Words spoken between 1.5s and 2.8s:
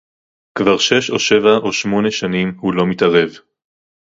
או שמונה שנים הוא